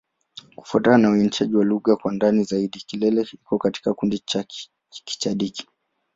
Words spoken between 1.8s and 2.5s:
kwa ndani